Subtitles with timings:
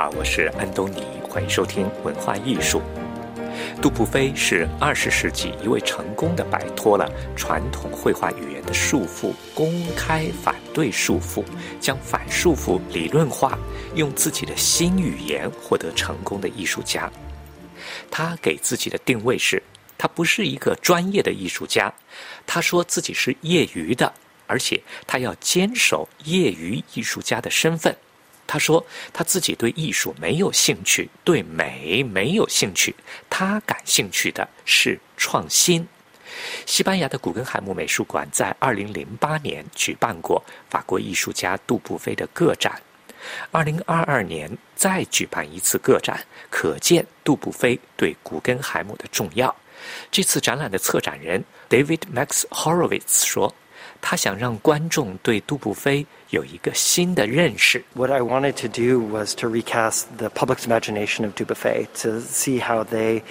[0.00, 2.80] 好，我是安东尼，欢迎收听文化艺术。
[3.82, 11.42] 杜布菲是二十世纪一位成功的摆脱了传统绘画语言的束缚，公开反对束缚，
[11.80, 13.58] 将反束缚理论化，
[13.96, 17.10] 用自己的新语言获得成功的艺术家。
[18.08, 19.60] 他给自己的定位是，
[19.98, 21.92] 他不是一个专业的艺术家，
[22.46, 24.12] 他说自己是业余的，
[24.46, 27.92] 而且他要坚守业余艺术家的身份。
[28.48, 32.92] 他说：“他自己对艺术没有兴趣，对美没有兴趣，
[33.28, 35.86] 他感兴趣的是创新。”
[36.64, 42.80] 西班牙的古根海姆美术馆在2008年举办过法国艺术家杜布菲的个展
[43.52, 49.54] ，2022年再举办一次个展，可见杜布菲对古根海姆的重要。
[50.10, 53.54] 这次展览的策展人 David Max Horowitz 说。
[54.01, 57.83] 他想让观众对杜布菲有一个新的认识。
[57.93, 62.83] What I wanted to do was to recast the public's imagination of Dubuffet, to see how
[62.83, 63.21] they,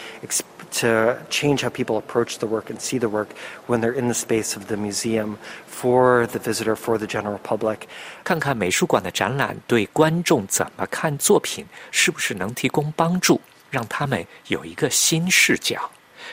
[0.80, 3.28] to change how people approach the work and see the work
[3.66, 5.36] when they're in the space of the museum
[5.66, 7.80] for the visitor, for the general public.
[8.24, 15.90] 看看美术馆的展览对观众怎么看作品，是不是能提供帮助，让他们有一个新视角。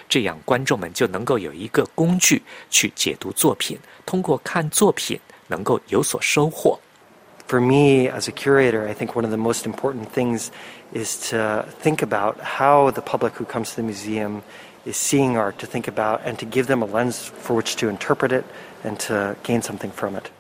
[0.09, 6.79] 这样，观众们就能够有一个工具去解读作品，通过看作品能够有所收获。
[7.47, 10.49] For me, as a curator, I think one of the most important things
[10.95, 14.41] is to think about how the public who comes to the museum
[14.87, 17.91] is seeing art, to think about and to give them a lens for which to
[17.91, 18.45] interpret it
[18.83, 20.31] and to gain something from it.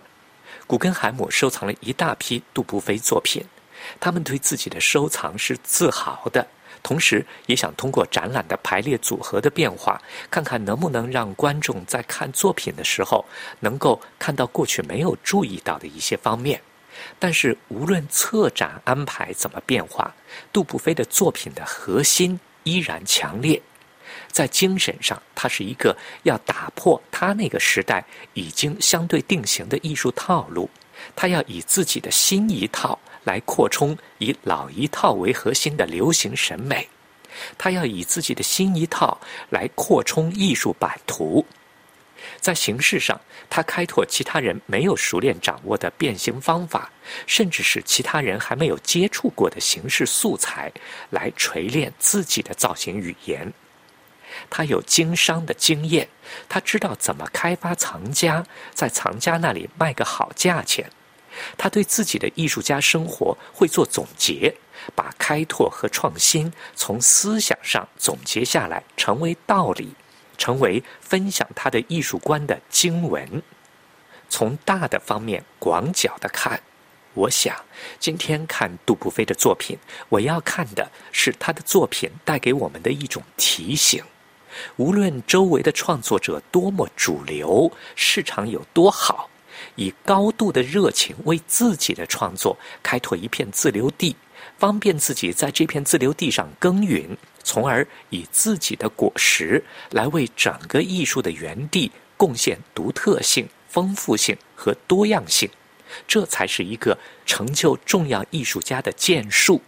[0.66, 3.44] 古根海姆收藏了一大批杜布菲作品，
[4.00, 6.46] 他们对自己的收藏是自豪的。
[6.84, 10.00] 同时，也想通过展览的排列组合的变化，
[10.30, 13.24] 看看能不能让观众在看作品的时候，
[13.60, 16.60] 能够看到过去没有注意到的一些方面。
[17.18, 20.14] 但是，无论策展安排怎么变化，
[20.52, 23.60] 杜布菲的作品的核心依然强烈。
[24.30, 28.04] 在精神上，他是一个要打破他那个时代
[28.34, 30.68] 已经相对定型的艺术套路，
[31.16, 32.98] 他要以自己的新一套。
[33.24, 36.88] 来扩充以老一套为核心的流行审美，
[37.58, 39.20] 他要以自己的新一套
[39.50, 41.44] 来扩充艺术版图。
[42.40, 43.20] 在形式上，
[43.50, 46.90] 他开拓其他人没有熟练掌握的变形方法，
[47.26, 50.72] 甚至是其他人还没有接触过的形式素材，
[51.10, 53.52] 来锤炼自己的造型语言。
[54.48, 56.08] 他有经商的经验，
[56.48, 60.90] 他知道怎么开发藏家，在藏家那里卖个好价钱。
[61.56, 64.54] 他对自己的艺术家生活会做总结，
[64.94, 69.94] 把开拓和创新从思想上总结下来，成为道理，
[70.36, 73.42] 成为分享他的艺术观的经文。
[74.28, 76.60] 从大的方面广角的看，
[77.12, 77.54] 我想
[78.00, 79.78] 今天看杜布菲的作品，
[80.08, 84.02] 我要看的是他的作品带给我们的一种提醒。
[84.76, 89.30] 无论周围的创作者多么主流，市场有多好。
[89.76, 94.14] 以高度的热情为自己的创作开拓一片自留地，
[94.58, 105.48] 方便自己在这片自留地上耕耘，从而以自己的果实来为整个艺术的园地贡献独特性、丰富性和多样性。
[106.08, 109.60] 这才是一个成就重要艺术家的建树。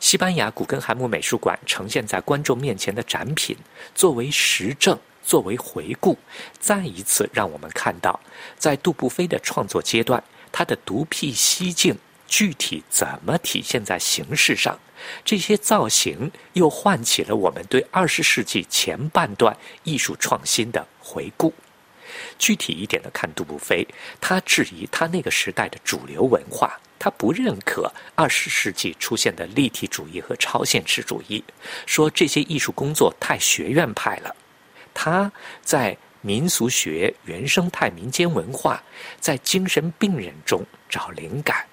[0.00, 3.56] 西班牙古根海姆美术馆呈现在观众面前的展品，
[3.94, 4.98] 作为实证。
[5.26, 6.16] 作为回顾，
[6.60, 8.20] 再一次让我们看到，
[8.56, 10.22] 在杜布菲的创作阶段，
[10.52, 11.98] 他的独辟蹊径
[12.28, 14.78] 具体怎么体现在形式上？
[15.24, 21.52] 这些造型又唤起了我们对二十世纪前半段艺术创新的回顾。
[22.38, 23.86] 具体一点的看，杜布菲，
[24.20, 31.44] 他质疑他那个时代的主流文化，他不认可二十世纪出现的立体主义和超现实主义，
[31.84, 34.34] 说这些艺术工作太学院派了。
[34.98, 35.30] 他
[35.62, 38.82] 在民俗学、原生态民间文化，
[39.20, 41.66] 在精神病人中找灵感，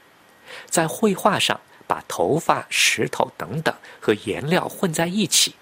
[0.69, 5.55] 在绘画上把头发、石头等等和颜料混在一起。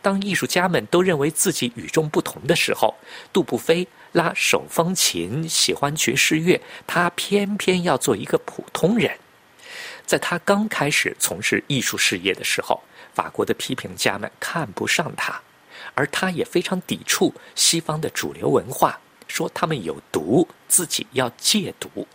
[0.00, 2.94] 当艺术家们都认为自己与众不同的时候，
[3.32, 9.10] 杜布菲拉手风琴，喜欢爵士乐，他偏偏要做一个普通人。
[10.06, 12.80] 在他刚开始从事艺术事业的时候，
[13.12, 15.42] 法国的批评家们看不上他。
[15.94, 18.98] 而他也非常抵触西方的主流文化，
[19.28, 22.06] 说他们有毒，自己要戒毒。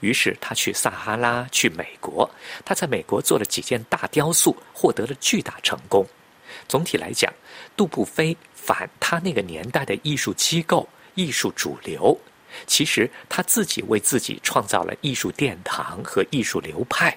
[0.00, 2.28] 于是他去撒哈拉，去美国。
[2.64, 6.06] 他在美国做了几件大雕塑，获得了巨大成功。
[6.68, 7.32] 总体来讲，
[7.76, 12.18] 杜布菲反他那个年代的艺术机构、艺术主流。
[12.66, 17.16] 其实他自己为自己创造了艺术殿堂和艺术流派。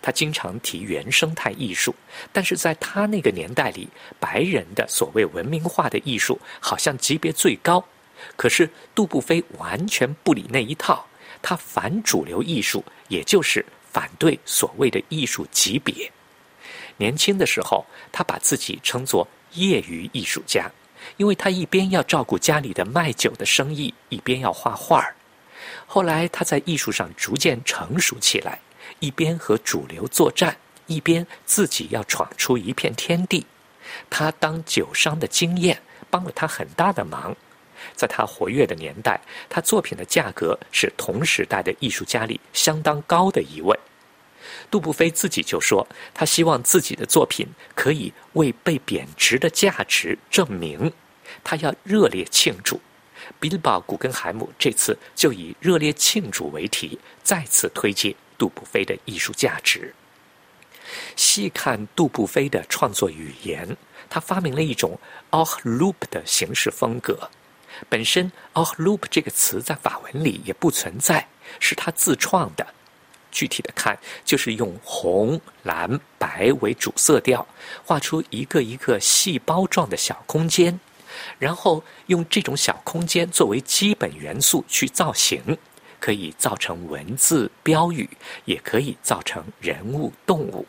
[0.00, 1.94] 他经常提原生态艺术，
[2.32, 3.88] 但是在他那个年代里，
[4.20, 7.84] 白人的所谓文明化的艺术好像级别最高。
[8.36, 11.06] 可是杜布菲完全不理那一套，
[11.42, 16.10] 他反主流艺术，也就是反对所谓的艺术级别。
[16.98, 20.70] 年轻的时候，他把自己称作业余艺术家，
[21.16, 25.16] 因为他一边要照顾家里的卖酒的生意，一边要画画儿。
[25.86, 28.60] 后来他在艺术上逐渐成熟起来，
[29.02, 30.56] 一边和主流作战，
[30.86, 33.44] 一边自己要闯出一片天地。
[34.08, 37.36] 他当酒商的经验帮了他很大的忙。
[37.96, 39.20] 在他活跃的年代，
[39.50, 43.76] 他作品的价格是同时代的艺术家里相当高的一位。
[44.70, 45.84] 杜布菲自己就说，
[46.14, 47.44] 他希望自己的作品
[47.74, 50.92] 可以为被贬值的价值证明。
[51.42, 52.80] 他要热烈庆祝。
[53.40, 59.94] 比利堡古根海姆这次就以热烈庆祝为题，再次推介杜布菲的艺术价值。
[61.16, 63.76] 细看杜布菲的创作语言，
[64.10, 64.98] 他发明了一种
[65.30, 67.30] o h loop 的形式风格。
[67.88, 72.66] 本身 o h loop 这个词在法文里也不存在，是他自创的。
[73.30, 77.46] 具体的看，就是用红、蓝、白为主色调，
[77.82, 80.78] 画出一个一个细胞状的小空间，
[81.38, 85.56] 然后用这种小空间作为基本元素去造型，
[86.02, 88.10] 可以造成文字、标语，
[88.44, 90.66] 也可以造成人物、动物。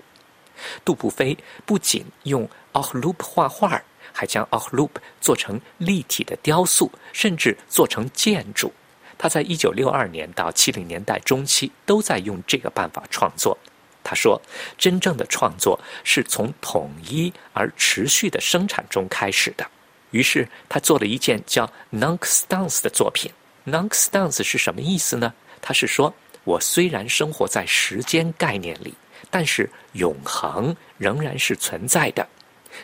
[0.86, 1.36] 杜布菲
[1.66, 3.82] 不仅用 o h loop 画画，
[4.12, 8.72] 还将 o h loop 做成立体的雕塑，甚至做成建筑。
[9.18, 13.58] 他在一九六二年到七零年代中期都在用这个办法创作。
[14.04, 14.40] 他说
[14.78, 19.66] ：“真正的创作是从统一而持续的生产中开始的。”
[20.12, 23.32] 于是他做了一件叫 “Nonstance” 的作品。
[23.65, 25.33] “Nonstance” 是什么意思呢？
[25.62, 26.13] 他是说
[26.44, 28.94] ：“我虽然生活在时间概念里，
[29.30, 32.27] 但是永恒仍然是存在的。”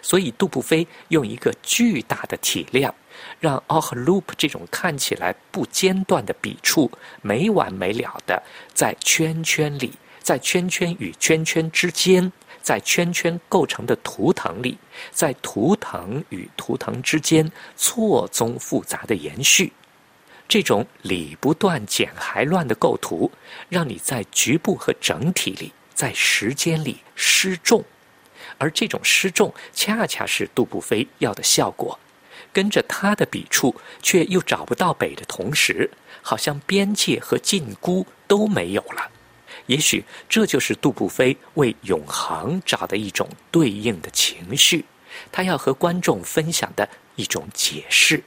[0.02, 2.94] 所以杜布菲用一个巨大的体量。
[3.38, 6.90] 让 o h loop 这种看起来不间断的笔触
[7.22, 8.42] 没完没了的
[8.74, 9.92] 在圈圈里，
[10.22, 12.32] 在圈圈与圈圈之间，
[12.62, 14.78] 在圈圈构成的图腾里，
[15.12, 19.74] 在图腾与图腾之间错综复杂的延续，
[20.50, 23.32] 这种理不断剪还乱的构图，
[23.70, 27.86] 让你在局部和整体里，在时间里失重，
[28.58, 32.00] 而这种失重恰恰是杜布菲要的效果。
[32.52, 35.92] 跟着他的笔触，却又找不到北的同时，
[36.24, 39.08] 好像边界和禁锢都没有了。
[39.68, 44.84] 也许这就是杜布菲为永恒找的一种对应的情绪，
[45.32, 48.24] 他要和观众分享的一种解释。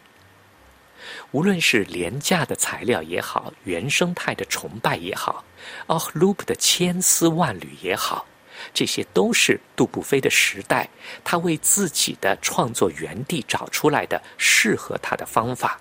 [1.32, 5.44] 无论是廉价的材料也好，原生态的崇拜也好，
[5.86, 8.26] 奥赫鲁普的千丝万缕也好。
[8.72, 10.88] 这些都是杜布菲的时代，
[11.24, 15.80] 他为自己的创作原地找出来的适合他的方法，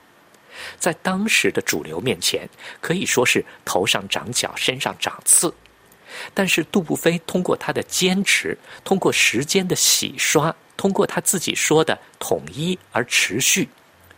[0.80, 2.50] 在当时的主流面前，
[2.80, 5.54] 可以说是头上长角，身上长刺。
[6.34, 13.70] 但是杜布菲通过他的坚持，通过时间的洗刷，通过他自己说的统一而持续，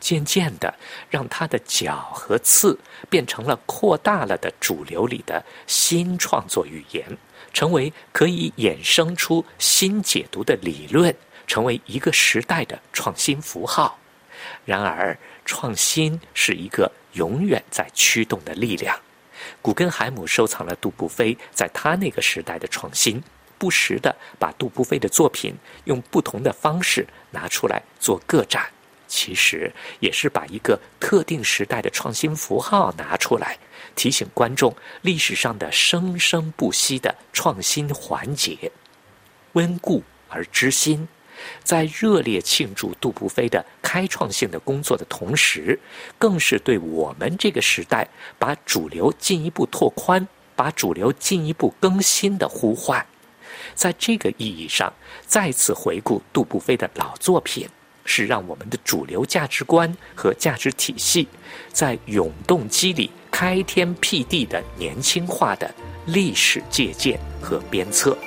[0.04, 0.74] 渐渐的
[1.10, 2.78] 让他的角和刺
[3.10, 7.18] 变成了扩大了的主流里的新创作语言。
[7.54, 13.98] 成为可以衍生出新解读的理论，成为一个时代的创新符号。
[14.66, 19.00] 然而，创新是一个永远在驱动的力量。
[19.62, 23.22] 古根海姆收藏了杜布菲在他那个时代的创新，
[23.60, 28.66] 不时的把杜布菲的作品用不同的方式拿出来做个展。
[29.16, 33.60] 其实也是把一个特定时代的创新符号拿出来，
[33.96, 38.72] 提醒观众历史上的生生不息的创新环节，
[39.52, 41.08] 温故而知新。
[41.64, 45.80] 在热烈庆祝杜布菲的开创性的工作的同时，
[46.18, 53.06] 更是对我们这个时代把主流进一步拓宽、把主流进一步更新的呼唤。
[53.76, 54.92] 在这个意义上，
[55.28, 57.70] 再次回顾杜布菲的老作品。
[58.06, 61.28] 是让我们的主流价值观和价值体系，
[61.72, 65.74] 在永动机里开天辟地的年轻化的
[66.06, 68.18] 历史借鉴和鞭策。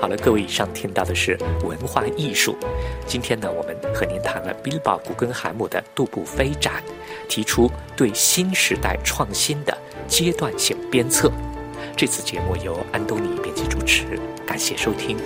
[0.00, 2.56] 好了各位，以上听到的是文化艺术。
[3.10, 6.80] 今天呢，我们和您谈了 Bilbao 古根海姆的杜布菲展，
[7.28, 9.76] 提出对新时代创新的
[10.06, 11.28] 阶段性鞭策。
[11.96, 15.16] 这次节目由安东尼编辑主持，感谢收听。